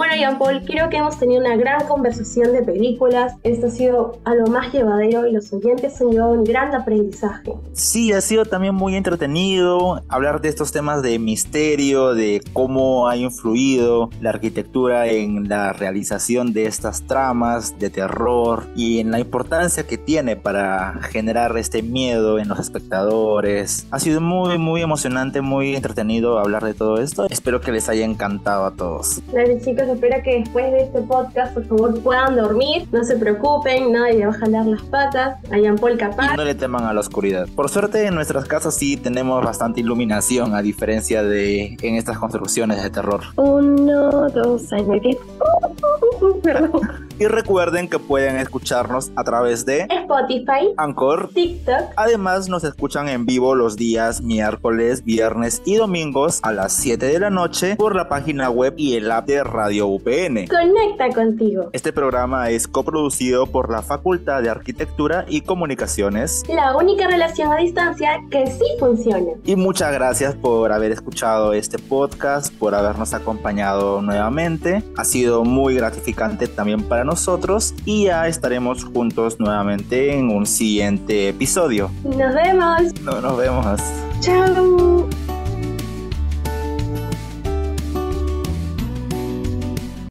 Bueno, 0.00 0.14
Jean 0.16 0.38
Paul, 0.38 0.62
creo 0.64 0.88
que 0.88 0.96
hemos 0.96 1.18
tenido 1.18 1.42
una 1.42 1.56
gran 1.56 1.86
conversación 1.86 2.54
de 2.54 2.62
películas. 2.62 3.34
Esto 3.42 3.66
ha 3.66 3.70
sido 3.70 4.18
algo 4.24 4.46
más 4.46 4.72
llevadero 4.72 5.26
y 5.26 5.32
los 5.32 5.52
oyentes 5.52 6.00
han 6.00 6.08
llevado 6.08 6.32
un 6.32 6.44
gran 6.44 6.74
aprendizaje. 6.74 7.52
Sí, 7.74 8.10
ha 8.10 8.22
sido 8.22 8.46
también 8.46 8.74
muy 8.74 8.96
entretenido 8.96 10.02
hablar 10.08 10.40
de 10.40 10.48
estos 10.48 10.72
temas 10.72 11.02
de 11.02 11.18
misterio, 11.18 12.14
de 12.14 12.40
cómo 12.54 13.08
ha 13.10 13.18
influido 13.18 14.08
la 14.22 14.30
arquitectura 14.30 15.06
en 15.06 15.50
la 15.50 15.74
realización 15.74 16.54
de 16.54 16.64
estas 16.64 17.02
tramas 17.02 17.78
de 17.78 17.90
terror 17.90 18.68
y 18.74 19.00
en 19.00 19.10
la 19.10 19.20
importancia 19.20 19.86
que 19.86 19.98
tiene 19.98 20.34
para 20.34 20.94
generar 21.10 21.54
este 21.58 21.82
miedo 21.82 22.38
en 22.38 22.48
los 22.48 22.58
espectadores. 22.58 23.86
Ha 23.90 23.98
sido 23.98 24.22
muy, 24.22 24.56
muy 24.56 24.80
emocionante, 24.80 25.42
muy 25.42 25.76
entretenido 25.76 26.38
hablar 26.38 26.64
de 26.64 26.72
todo 26.72 27.02
esto. 27.02 27.26
Espero 27.28 27.60
que 27.60 27.70
les 27.70 27.90
haya 27.90 28.06
encantado 28.06 28.64
a 28.64 28.70
todos. 28.70 29.20
Chicos, 29.62 29.89
espero 29.92 30.16
que 30.22 30.40
después 30.40 30.70
de 30.72 30.82
este 30.84 31.00
podcast, 31.02 31.54
por 31.54 31.64
favor, 31.66 32.00
puedan 32.02 32.36
dormir. 32.36 32.86
No 32.92 33.04
se 33.04 33.16
preocupen, 33.16 33.92
nadie 33.92 34.14
le 34.18 34.26
va 34.26 34.32
a 34.32 34.38
jalar 34.38 34.66
las 34.66 34.82
patas. 34.82 35.36
A 35.52 35.58
Jean 35.58 35.76
Paul 35.76 35.96
capaz. 35.98 36.36
No 36.36 36.44
le 36.44 36.54
teman 36.54 36.84
a 36.84 36.92
la 36.92 37.00
oscuridad. 37.00 37.46
Por 37.54 37.68
suerte, 37.68 38.06
en 38.06 38.14
nuestras 38.14 38.44
casas 38.46 38.74
sí 38.74 38.96
tenemos 38.96 39.44
bastante 39.44 39.80
iluminación, 39.80 40.54
a 40.54 40.62
diferencia 40.62 41.22
de 41.22 41.76
en 41.82 41.94
estas 41.96 42.18
construcciones 42.18 42.82
de 42.82 42.90
terror. 42.90 43.20
Uno, 43.36 44.28
dos, 44.30 44.62
quedé- 44.70 45.18
Perdón. 46.42 46.80
Y 47.18 47.26
recuerden 47.26 47.88
que 47.88 47.98
pueden 47.98 48.36
escucharnos 48.36 49.10
a 49.14 49.24
través 49.24 49.66
de 49.66 49.86
Spotify, 49.90 50.72
Anchor. 50.78 51.28
TikTok. 51.34 51.90
Además, 51.96 52.48
nos 52.48 52.64
escuchan 52.64 53.08
en 53.08 53.26
vivo 53.26 53.54
los 53.54 53.76
días 53.76 54.22
miércoles, 54.22 55.04
viernes 55.04 55.60
y 55.66 55.74
domingos 55.76 56.40
a 56.42 56.52
las 56.52 56.72
7 56.72 57.04
de 57.06 57.18
la 57.20 57.28
noche 57.28 57.76
por 57.76 57.94
la 57.94 58.08
página 58.08 58.48
web 58.48 58.72
y 58.78 58.96
el 58.96 59.10
app 59.10 59.26
de 59.26 59.42
Radio 59.80 59.86
UPN. 59.86 60.46
Conecta 60.46 61.08
contigo. 61.14 61.70
Este 61.72 61.92
programa 61.92 62.50
es 62.50 62.68
coproducido 62.68 63.46
por 63.46 63.70
la 63.70 63.82
Facultad 63.82 64.42
de 64.42 64.50
Arquitectura 64.50 65.24
y 65.28 65.40
Comunicaciones. 65.40 66.42
La 66.48 66.76
única 66.76 67.06
relación 67.06 67.50
a 67.52 67.56
distancia 67.56 68.20
que 68.30 68.46
sí 68.46 68.64
funciona. 68.78 69.32
Y 69.44 69.56
muchas 69.56 69.92
gracias 69.92 70.34
por 70.34 70.72
haber 70.72 70.92
escuchado 70.92 71.54
este 71.54 71.78
podcast, 71.78 72.52
por 72.54 72.74
habernos 72.74 73.14
acompañado 73.14 74.02
nuevamente. 74.02 74.82
Ha 74.96 75.04
sido 75.04 75.44
muy 75.44 75.74
gratificante 75.74 76.46
también 76.46 76.82
para 76.82 77.04
nosotros 77.04 77.74
y 77.86 78.04
ya 78.04 78.28
estaremos 78.28 78.84
juntos 78.84 79.40
nuevamente 79.40 80.14
en 80.14 80.28
un 80.28 80.46
siguiente 80.46 81.30
episodio. 81.30 81.90
Nos 82.04 82.34
vemos. 82.34 83.00
No, 83.02 83.20
nos 83.20 83.36
vemos. 83.38 83.80
Chao. 84.20 85.08